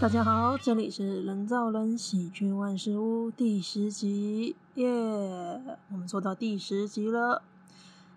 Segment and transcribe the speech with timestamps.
[0.00, 4.88] 大家好，这里是人造人喜剧万事屋第十集，耶、
[5.90, 7.42] 我们做到第十集了。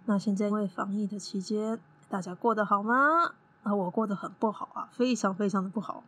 [0.05, 3.33] 那现在因为防疫的期间，大家过得好吗？
[3.63, 6.03] 啊，我过得很不好啊，非常非常的不好。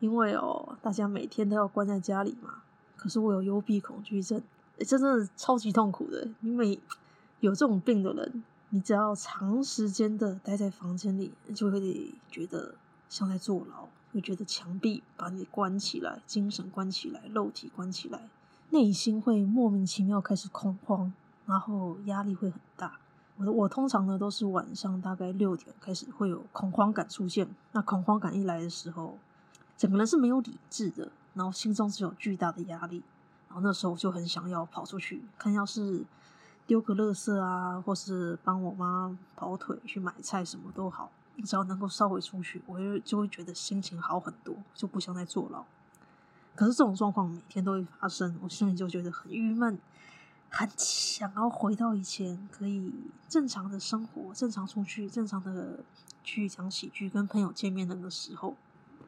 [0.00, 2.62] 因为哦，大家每天都要关在家里嘛。
[2.96, 4.42] 可是我有幽闭恐惧症，
[4.78, 6.26] 欸，真的超级痛苦的。
[6.40, 6.80] 因为
[7.38, 12.74] 有这种病的人，你只要长时间的待在房间里，就会觉得
[13.08, 13.86] 像在坐牢。
[14.14, 18.28] 会觉得墙壁把你关起来，精神关起来，肉体关起来，
[18.70, 21.12] 内心会莫名其妙开始恐慌，
[21.46, 23.00] 然后压力会很大。
[23.36, 27.48] 我我通常呢都是晚上大概六点开始会有恐慌感出现。
[27.72, 29.18] 那恐慌感一来的时候，
[29.76, 33.02] 整个人是没有理智的，然后心中是有巨大的压力。
[33.48, 36.04] 然后那时候就很想要跑出去，看要是
[36.66, 41.10] 丢个垃圾啊，或是帮我妈跑腿去买菜，什么都好。
[41.42, 45.64] 只要能够稍微出去，我就就会觉得心情好很多，就不想再坐牢。
[46.54, 49.78] 可是这种状况每天都会发生，我心里就觉得很郁闷，
[50.48, 52.92] 很想要回到以前可以
[53.28, 55.80] 正常的生活，正常出去，正常的
[56.22, 58.54] 去讲喜剧，跟朋友见面的那个时候。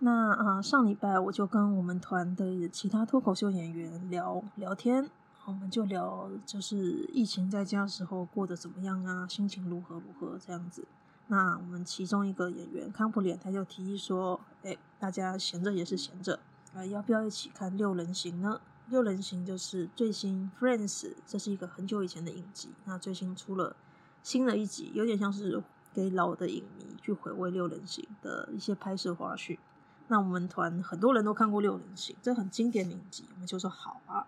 [0.00, 5.08] 那啊、上礼拜我就跟我们团的其他脱口秀演员聊聊天，
[5.46, 10.84] 我们就聊就是疫情在家时候过得怎么样啊，心情如何如何这样子。
[11.28, 16.38] 那我们其中一个演员康普脸，他就提议说：“哎，大家闲着也是闲着，
[16.72, 18.60] 啊，要不要一起看《六人行》呢？
[18.90, 22.70] 《六人行》就是最新《Friends》，这是一个很久以前的影集。
[22.84, 23.74] 那最新出了
[24.22, 25.60] 新的一集，有点像是
[25.92, 29.58] 给老的影迷去回味《六人行》的一些拍摄花絮。
[30.06, 34.26] 那我们团很多人都看过《六人行》，这很经典的影集，我们就说好啊。”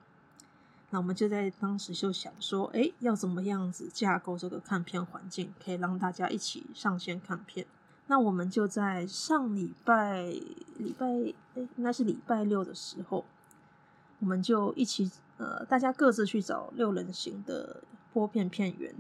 [0.90, 7.66] 那我们就在当时就想说，哎，要怎么样子架构这个看片环境，可以让大家一起上线看片？
[8.06, 10.22] 那我们就在上礼拜
[10.78, 11.06] 礼拜，
[11.54, 13.26] 哎，应该是礼拜六的时候，
[14.20, 17.82] 我们就一起，呃，大家各自去找六人行的
[18.14, 18.94] 播片片源。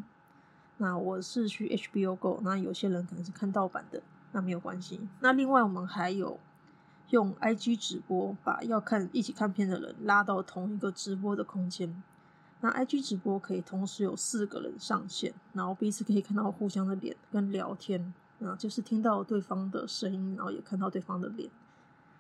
[0.76, 4.02] 那我是去 HBO Go，那有些人可能是看盗版的，
[4.32, 5.00] 那没有关系。
[5.20, 6.38] 那另外我们还有。
[7.10, 12.02] 用 IG 直播把要看一起看片的人拉到同一个直播的空间。
[12.60, 21.48] 那 IG 直播可以同时有四个人上线，然后彼此可以看到互相的脸跟聊天，啊，就是听到对方的声音，然后也看到对方的脸。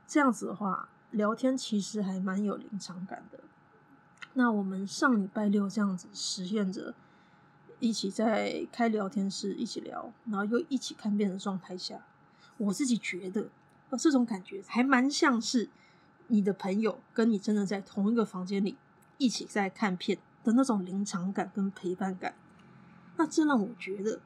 [0.06, 3.40] 这样子的话，聊天其实还蛮有临场感的。
[4.34, 6.94] 那我们上礼拜六这样子实验着，
[7.80, 12.06] 一起在开聊天室一起聊，然后又一起看片的状态下，
[12.56, 13.48] 我自己觉得。
[13.90, 15.68] 而这种感觉还蛮像是
[16.26, 18.76] 你的朋友跟你真的在同一个房间里
[19.16, 22.34] 一起在看片的那种临场感跟陪伴感。
[23.16, 24.20] 那这让我觉得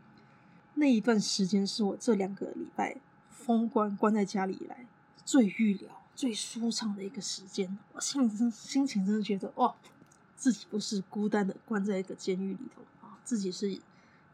[0.74, 2.96] 那一段时间是我这两个礼拜
[3.30, 4.86] 封关关在家里以来
[5.24, 7.78] 最预料、最舒畅的一个时间。
[7.92, 9.74] 我心里真心情真的觉得哇，
[10.36, 13.80] 自己不是孤单的关在一个监狱里头啊，自己是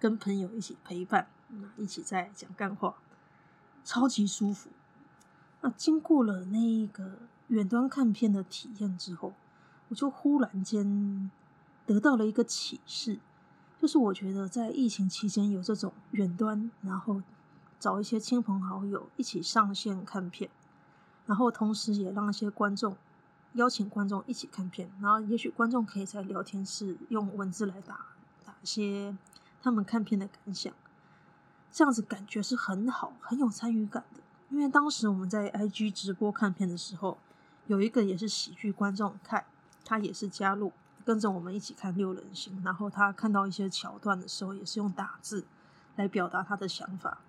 [0.01, 1.29] 跟朋友一起陪伴，
[1.77, 2.97] 一起在讲干话，
[3.85, 4.71] 超级舒服。
[5.61, 9.33] 那经过了那一个远端看片的体验之后，
[9.89, 11.31] 我就忽然间
[11.85, 13.19] 得到了一个启示，
[13.81, 17.23] 就是我觉得在疫情期间有这种远端，然后
[17.81, 20.49] 找一些亲朋好友一起上线看片，
[21.27, 22.97] 然后同时也让一些观众
[23.55, 28.07] 邀请观众一起看片，然后也许观众可以在聊天室用文字来打
[28.45, 29.17] 打一些
[29.61, 30.73] 他们看片的感想，
[31.73, 34.21] 这样子感觉是很好，很有参与感的。
[34.51, 37.19] 因为当时我们在 IG 直播看片的时候，
[37.67, 39.45] 有一个也是喜剧观众看，
[39.85, 40.73] 他也是加入
[41.05, 45.45] 跟着我们一起看六人行，然后他看到一些桥段的时候，也是用打字
[45.97, 47.21] 来表达他的想法。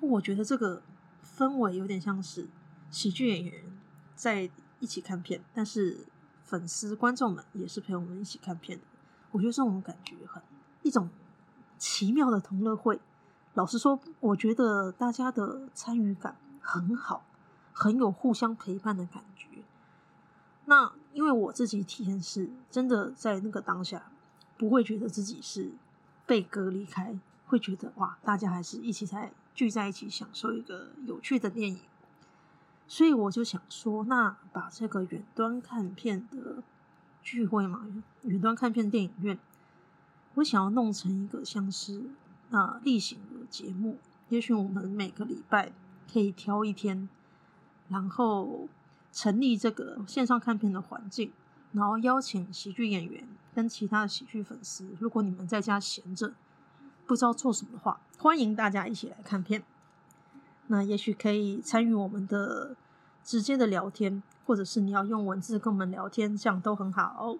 [0.00, 0.82] 我觉得这个
[1.22, 2.48] 氛围有点像是
[2.90, 3.64] 喜剧演员
[4.14, 4.48] 在
[4.80, 6.06] 一起看片，但是
[6.44, 8.84] 粉丝观众们也是陪我们一起看片的。
[9.32, 10.42] 我觉得这种感觉很
[10.82, 11.10] 一种
[11.76, 12.98] 奇妙的同乐会。
[13.58, 17.24] 老实说，我觉得大家的参与感很好，
[17.72, 19.48] 很有互相陪伴的感觉。
[20.66, 24.12] 那因为我自己体验是，真的在那个当下，
[24.56, 25.72] 不会觉得自己是
[26.24, 27.18] 被隔离开，
[27.48, 31.80] 会觉得哇，大家还是一起在聚在一起享受一个有趣的电影。
[32.86, 36.62] 所以我就想说，那把这个远端看片的
[37.24, 37.88] 聚会嘛，
[38.22, 39.36] 远端看片电影院，
[40.34, 42.04] 我想要弄成一个像是。
[42.50, 43.18] 那例行
[43.50, 43.98] 节目，
[44.28, 45.72] 也许我们每个礼拜
[46.12, 47.08] 可以挑一天，
[47.88, 48.68] 然后
[49.12, 51.32] 成立这个线上看片的环境，
[51.72, 54.88] 然后邀请喜剧演员跟其他的喜剧粉丝。
[54.98, 56.34] 如果你们在家闲着，
[57.06, 59.62] 不知道做什么的话，欢迎大家一起来看片。
[60.66, 62.76] 那也许可以参与我们的
[63.24, 67.16] 直接的聊天，或者是你要用文字跟我们聊天，这样都很好。
[67.18, 67.38] 哦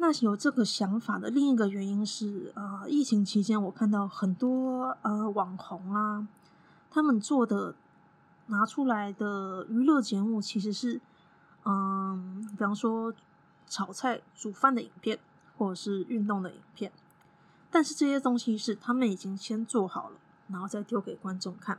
[0.00, 6.28] 那有这个想法的另一个原因是，呃，疫情期间我看到很多呃网红啊，
[6.88, 7.74] 他们做的
[8.46, 11.00] 拿出来的娱乐节目其实是，
[11.64, 13.12] 嗯，比方说
[13.66, 15.18] 炒菜、煮饭的影片，
[15.56, 16.92] 或者是运动的影片，
[17.68, 20.16] 但是这些东西是他们已经先做好了，
[20.46, 21.76] 然后再丢给观众看，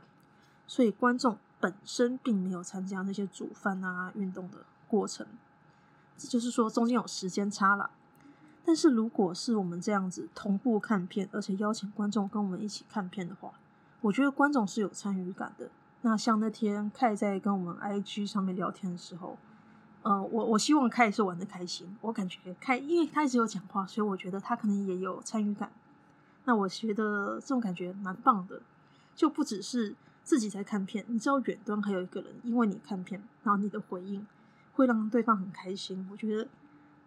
[0.66, 5.26] 所以观众本身并没有参加那些煮饭啊、运动的过程，
[6.18, 7.88] 这就是说中间有时间差了。
[8.70, 13.50] 但是如果是我们这样子同步看片，而且邀请观众跟我们一起看片的话，
[14.00, 15.68] 我觉得观众是有参与感的。
[16.02, 19.36] 那像那天凯在跟我们 IG 上面聊天的时候，
[20.02, 21.96] 呃，我我希望凯是玩的开心。
[22.00, 25.72] 我感觉凯，因为他一直有讲话，所以我觉得他可能也有参与感。
[26.44, 28.62] 那我觉得这种感觉蛮棒的，
[29.16, 34.24] 就不只是自己在看片，你知道远端还有一个人，因为你看片，然后你的回应
[34.74, 36.06] 会让对方很开心。
[36.12, 36.46] 我觉得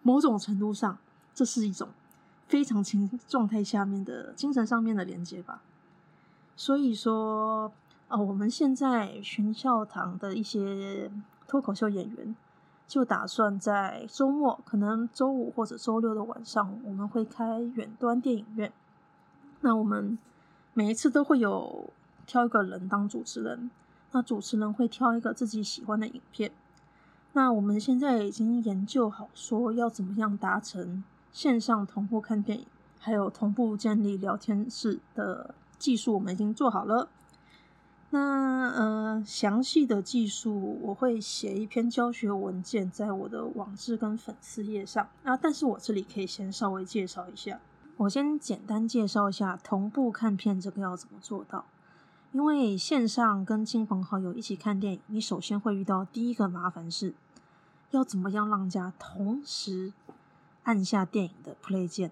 [0.02, 0.98] 某种程度上。
[1.34, 1.88] 这是一种
[2.46, 5.62] 非常情状态下面的精神上面的连接吧。
[6.56, 7.72] 所以说，
[8.06, 11.10] 呃，我们现在寻笑堂的一些
[11.48, 12.36] 脱口秀演员，
[12.86, 18.72] 就打算在周末，可能周五或者周六的晚上，我们会开远端电影院。
[19.62, 20.16] 那我们
[20.74, 21.90] 每一次都会有
[22.26, 23.70] 挑一个人当主持人，
[24.12, 26.52] 那主持人会挑一个自己喜欢的影片。
[27.32, 31.02] 那我们现在已经研究好，说要怎么样达成。
[31.34, 32.66] 线上同步看电影，
[33.00, 37.08] 还有同步建立聊天室的技术，我们已经做好了。
[38.10, 45.36] 那呃，详细的技术我会写一篇教学文件在我的网志跟粉丝页上那。
[45.36, 47.58] 但是我这里可以先稍微介绍一下，
[47.96, 51.64] 我先简单介绍一下同步看片这个要怎么做到。
[52.30, 57.14] 因为线上跟亲朋好友一起看电影，你首先会遇到第一个麻烦是，
[57.90, 59.92] 要怎么样让家同时。
[60.64, 62.10] 按下电影的 play 键，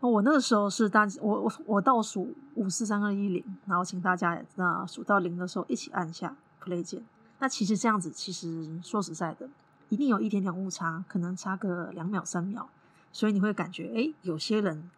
[0.00, 7.02] 我那个时候是大我我我倒数五四三二一零，然后请大家那数到零的时候一起按下 play 键。
[7.38, 9.48] 那其实这样子，其实说实在的，
[9.88, 12.68] 一定有一点点误差，可能差个两秒三秒，
[13.12, 14.90] 所以你会感觉，诶，有些人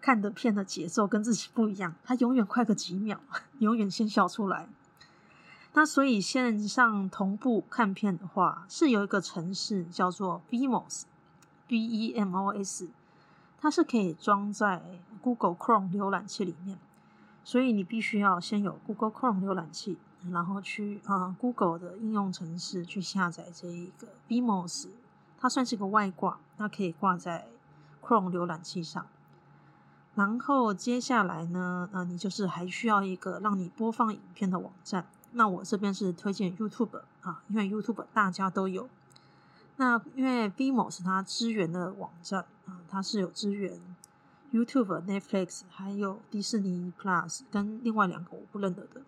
[0.00, 3.20] 看的片的节奏跟自己不一样，他永远快个几秒，
[3.60, 4.68] 永远先笑出来。
[5.72, 11.02] 那所以线上同步看片的话，是有一个程式叫做 VMOS，
[11.68, 12.88] BEMOS，
[13.60, 16.78] 它是可以装在 Google Chrome 浏览器里面，
[17.42, 19.98] 所以你必须要先有 Google Chrome 浏览器，
[20.30, 24.88] 然后去啊、Google 的应用程式去下载这一个 Vmos，
[25.38, 27.48] 它算是个外挂，它可以挂在
[28.02, 29.06] Chrome 浏览器上。
[30.14, 35.06] 然后接下来呢，那你就是还需要一个让你播放影片的网站。
[35.32, 38.88] 那我这边是推荐 YouTube 啊，因为 YouTube 大家都有。
[39.76, 43.78] 那因为 Vimo 是它支援的网站啊，它是有支援
[44.52, 49.02] YouTube、Netflix 还有迪士尼 Plus 跟另外两个我不认得的。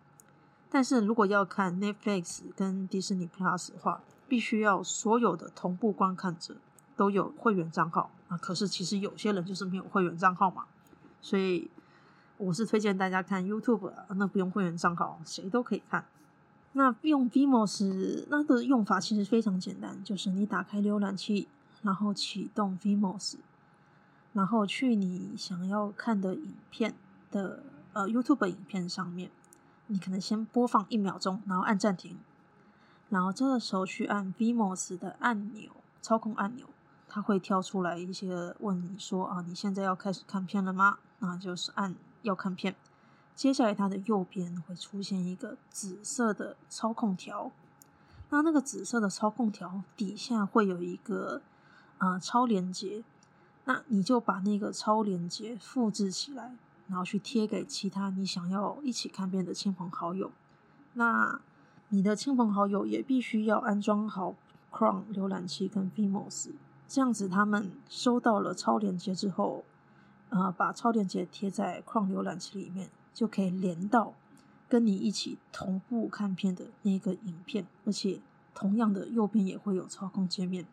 [0.70, 6.56] 但是如果要看 Netflix 跟迪士尼 Plus 的话，必须要所有的同步观看者
[6.96, 8.36] 都有会员账号啊。
[8.36, 10.66] 可是其实有些人就是没有会员账号嘛，
[11.22, 11.70] 所以
[12.36, 16.04] 我是推荐大家看 YouTube，那不用会员账号，谁都可以看。
[16.72, 21.48] 那用 Vimos 那个用法其实非常简单，就是你打开浏览器，
[21.82, 23.37] 然后启动 Vimos，
[24.32, 26.94] 然后去你想要看的影片
[27.30, 27.62] 的
[27.94, 29.30] 呃 YouTube 影片上面，
[29.87, 32.18] 你可能先播放一秒钟，然后按暂停，
[33.08, 36.66] 然后这个时候去按 Vimos 的按钮，操控按钮，
[37.08, 40.98] 它会跳出来一些问你说啊，你现在要开始看片了吗？
[41.20, 42.76] 那就是按要看片。
[43.38, 47.52] 接下来，它的右边会出现一个紫色的操控条，
[48.30, 51.40] 那那个紫色的操控条底下会有一个
[51.99, 53.04] 呃超连接，
[53.64, 56.57] 那你就把那个超连接复制起来，
[56.88, 60.33] 然后去贴给其他你想要一起看片的亲朋好友。
[60.95, 61.40] 那
[61.90, 64.35] 你的亲朋好友也必须要安装好
[64.73, 66.50] Chrome 浏览器跟 Vimos，
[66.88, 69.62] 这样子他们收到了超连接之后，
[70.30, 72.90] 呃，把超链接贴在 Chrome 浏览器里面。
[73.14, 74.14] 就可以连到
[74.68, 78.20] 跟你一起同步看片的那个影片，而且
[78.54, 80.64] 同样的右边也会有操控界面。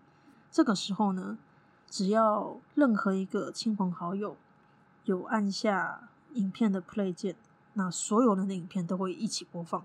[0.52, 1.40] 这个时候呢，
[1.88, 4.38] 只要任何一个亲朋好友
[5.06, 7.36] 有按下影片的 play 键，
[7.74, 9.84] 那所有人的影片都会一起播放，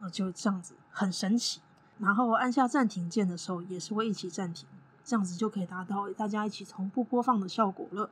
[0.00, 1.60] 啊，就这样子很神奇。
[1.98, 4.66] 然后按下暂停键的时候，也是会一起暂停，
[5.04, 8.08] 这样子就可以达到大家一起同步播放的效果了。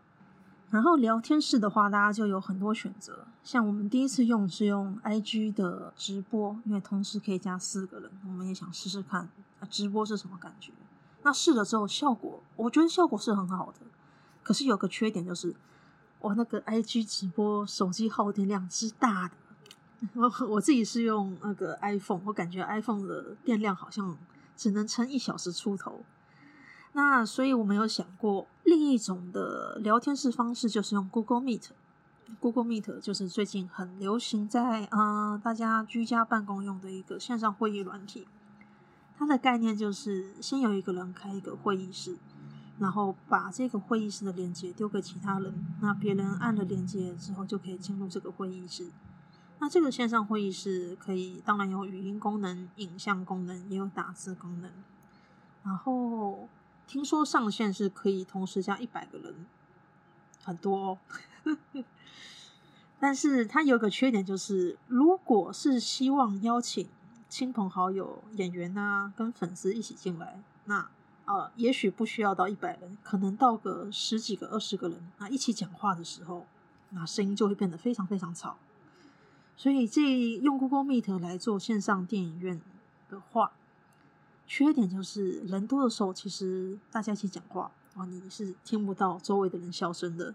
[0.71, 3.27] 然后聊天室的话，大家就有很多选择。
[3.45, 9.29] 像我们第一次用是用 IG 的直播，因为同时可以加四个人，我们也想试试看
[9.71, 10.73] 直播是什么感觉。
[11.23, 13.87] 那试了之后，效果我觉得效果是很好的，
[14.43, 15.55] 可是有个缺点就是，
[16.19, 19.35] 我那个 IG 直播手机耗电量之大的，
[20.15, 24.17] 我我自己是用那个 iPhone，我感觉 iPhone 的电量好像
[24.57, 26.01] 只能撑一小时出头。
[26.97, 31.69] 那所以我们有想过另一种的聊天室方式，就是用 Google Meet。
[32.41, 38.27] Google Meet 就是最近很流行在啊、呃、大家居家办公用的一个线上会议软体。
[39.19, 42.17] 它的概念就是先有一个人开一个会议室，
[42.79, 48.91] 然后把这个会议室的连接丢给其他人，那别人按了连接之后就可以进入这个会议室。
[49.59, 54.71] 那这个线上会议室可以当然有语音功能、影像功能，也有打字功能。
[55.63, 56.49] 然后
[56.87, 59.47] 听说上线是可以同时加一百个人，
[60.45, 60.99] 很多哦。
[62.99, 66.89] 但是它有个缺点，就是如果是希望邀请
[67.29, 70.89] 亲朋好友、演员啊，跟粉丝一起进来，那
[71.27, 76.47] 呃，也许不需要到一百人，可能到个十几个、二十个人啊，一起讲话的时候，
[76.91, 78.57] 那声音就会变得非常非常吵。
[79.57, 80.03] 所以这
[80.37, 82.61] 用 Google Meet 来做线上电影院
[83.09, 83.53] 的话，
[84.47, 90.35] 缺点就是人多的时候，其实大家一起讲话啊，你是听不到周围的人笑声的。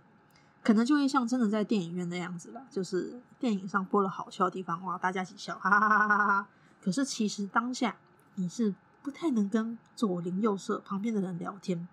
[0.63, 6.47] 可能就会像真的在电影院那样子了，就是电影上播了好笑的地方，哇，大家一起笑，哈哈哈哈哈。
[6.79, 7.95] 可是其实当下
[8.35, 11.87] 你是不太能跟左邻右舍旁边的人聊天，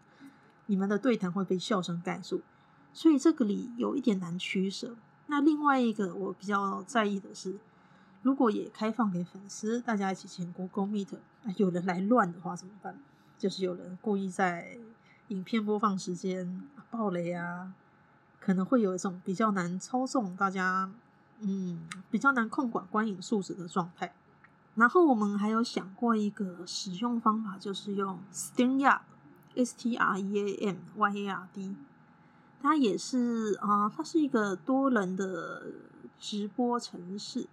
[0.66, 2.42] 你们的对谈会被笑声盖住，
[2.92, 4.94] 所以这个里有一点难取舍。
[5.28, 7.56] 那另外一个我比较在意的是，
[8.22, 11.16] 如果也开放给粉丝，大家一起进 Google Meet，
[11.56, 12.98] 有人来乱的话怎么办？
[13.38, 14.78] 就是有人故意在
[15.28, 17.72] 影片播放时间爆雷啊。
[18.40, 20.90] 可能会有一种比较难操纵，大家
[21.40, 24.14] 嗯比较难控管观影素质的状态。
[24.74, 31.76] 然后我们还有想过一个使用方法，就是用 StreamYard，S T R E A M Y A R D，
[32.62, 35.64] 它也是啊、它是一个多人的
[36.18, 37.46] 直播程式，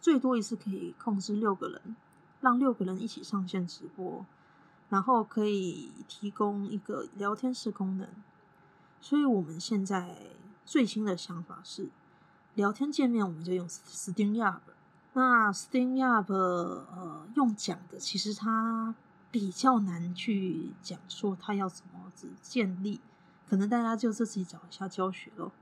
[0.00, 1.96] 最多一次可以控制六个人，
[2.40, 4.24] 让六个人一起上线直播，
[4.88, 8.08] 然后可以提供一个聊天室功能。
[9.00, 10.16] 所以我们现在
[10.64, 11.88] 最新的想法是，
[12.54, 14.60] 聊天界面我们就用 StreamYard。
[15.14, 18.94] 那 StreamYard 呃用讲的，其实它
[19.30, 23.00] 比较难去讲说它要怎么子建立，
[23.48, 25.52] 可能大家就自己找一下教学咯。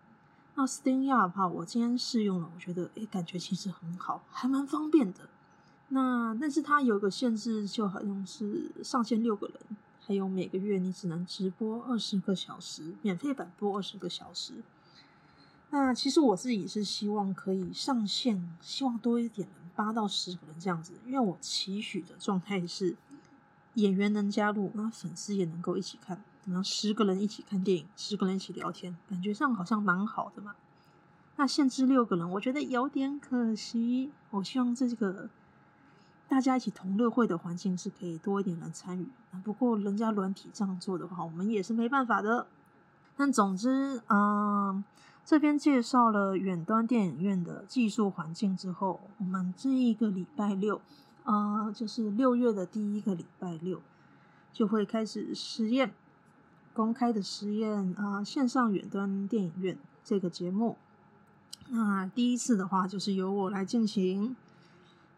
[0.57, 5.29] 那 StreamYard 哈，我今天试用了，我觉得诶感觉其实很好，还蛮方便的。
[5.89, 9.57] 那但是它有个限制，就好像是上线六个人。
[10.01, 14.55] 还有每个月你只能直播二十个小时，免费版播二十个小时。
[15.71, 20.95] 那其实我自己是希望可以上线，希望多一点人，八到十个人这样子。
[21.05, 22.97] 因为我期许的状态是
[23.75, 30.55] 演员能加入，那粉丝也能够一起看，然后十个人一起看电影，十个人一起聊天，感觉上好像蛮好的嘛。
[31.37, 34.11] 那限制六个人，我觉得有点可惜。
[34.31, 35.29] 我希望这个。
[36.29, 39.07] 大家一起同乐会的环境是可以多一点人参与，
[39.45, 42.49] 不过人家软体这样做的话，我们也是没办法的。
[43.17, 44.83] 但总之，嗯、
[45.25, 50.81] 这边介绍了远端电影院的技术环境之后，我们这一个礼拜六，
[51.23, 53.81] 啊、呃，就是六月的第一个礼拜六，
[54.53, 55.95] 就会开始实验，
[56.77, 60.77] 公开的实验啊、线上远端电影院这个节目。
[61.71, 64.37] 那第一次的话，就是由我来进行。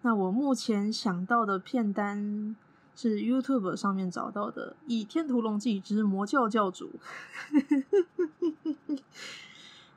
[0.02, 2.54] 那我目前想到的片单
[2.94, 6.92] 是 YouTube 上面找到的，《倚天屠龙记之魔教教主》。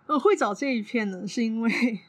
[0.07, 2.01] 我会找这一片呢，是因为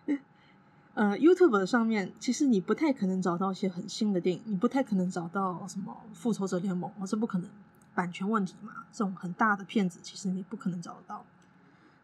[0.95, 7.49] 呃，YouTube 上面其实你不太可能找到一些很新的电影，你不太可能找到什么《复仇者联盟》，这不可能，
[7.95, 11.25] 版权问题嘛，这种很大的片子其实你不可能找得到。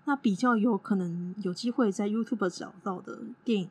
[0.04, 3.70] 那比较有可能有机会在 YouTube 找到的电影。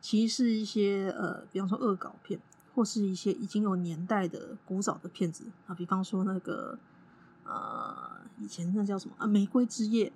[0.00, 2.40] 其实是一些呃，比方说恶搞片，
[2.74, 6.76] 或是一些已经有年代的古早的片子啊，比方说那个
[7.44, 10.12] 呃，以前那叫什么啊，《玫瑰之夜》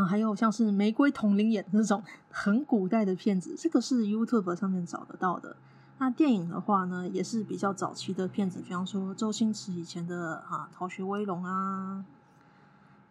[0.00, 5.54] 啊，还有像是《玫瑰瞳铃眼》那种很古代的片子，这个是 YouTube 上面找得到的。
[6.02, 12.06] 那电影的话呢，也是比较早期的片子，比方说周星驰以前的啊，《逃学威龙》啊，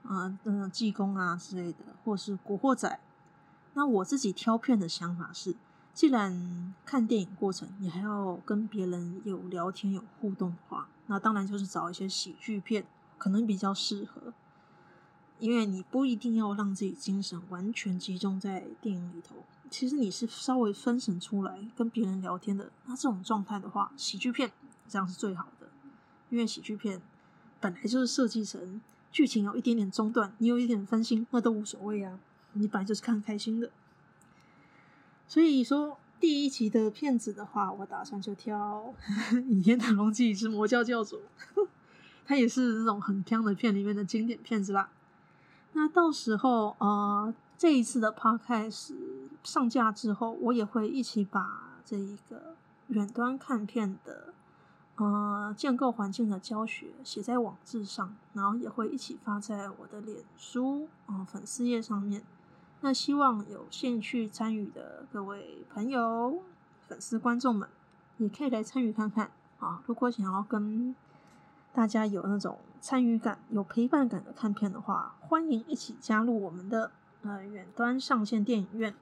[0.08, 2.90] 啊，嗯，济公啊之类的，或是《古惑仔》。
[3.76, 5.56] 那我自己挑片的想法是。
[5.92, 12.86] 既然看电影过程你还要跟别人有聊天有互动的话，那当然就是找一些喜剧片，
[13.18, 14.34] 可能比较适合。
[15.40, 19.36] 因为你不一定要让自己精神完全集中在电影里头，
[19.70, 22.72] 其实你是稍微分神出来跟别人聊天的。
[22.86, 24.52] 那这种状态的话，喜剧片
[24.88, 25.70] 这样是最好的。
[26.30, 27.02] 因为喜剧片
[27.60, 28.82] 本来就是设计成
[29.12, 32.20] 剧情有一点点中断，你有一点分心，那都无所谓啊。
[32.54, 33.72] 你本来就是看开心的。
[35.28, 38.94] 所以说，第一集的片子的话，我打算就挑
[39.48, 41.22] 《倚天屠龙记之魔教教主》，
[42.26, 44.90] 它也是那种很香的片里面的经典片子啦。
[45.80, 48.94] 那到时候，呃，这一次的 podcast
[49.46, 52.58] 上架之后，我也会一起把这一个
[52.88, 54.34] 远端看片的，
[54.98, 62.24] 呃，建构环境的教学写在网志上，然后也会一起发在我的脸书，呃，粉丝页上面。
[62.82, 66.40] 那希望有兴趣参与的各位朋友、
[66.90, 67.70] 粉丝、观众们，
[68.18, 69.82] 也可以来参与看看啊！
[69.86, 70.94] 如果想要跟
[71.74, 78.94] 大家有那种参与感、有陪伴感的看片的话，欢迎一起加入我们的呃远端上线电影院。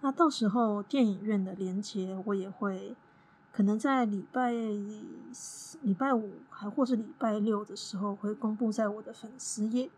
[0.00, 2.94] 那到时候电影院的连接我也会
[3.52, 9.90] 可能在礼拜礼拜五还或是礼拜六的时候会公布在我的粉丝页。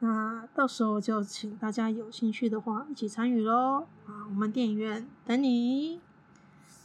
[0.00, 3.86] 那到时候就请大家有兴趣的话一起参与喽！
[4.06, 6.00] 啊，我们电影院等你。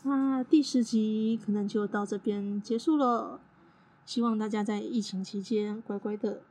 [0.03, 3.39] 那第十集可能就到这边结束了。
[4.09, 6.41] 希望大家在疫情期间乖乖的，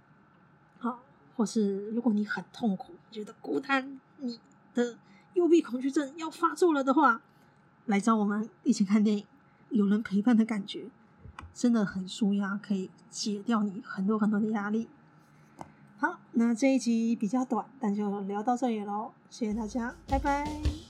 [0.79, 1.00] 好，
[1.37, 4.38] 或是如果你很痛苦，觉得孤单，你
[4.75, 4.97] 的
[5.35, 7.21] 幽闭恐惧症要发作了的话，
[7.87, 9.27] 来找我们一起看电影，
[9.71, 10.87] 有人陪伴的感觉
[11.53, 14.87] 真的很舒压，可以解掉你很多很多的压力。
[15.99, 20.88] 好，那这一集比较短，但就聊到这里喽，谢谢大家，拜拜。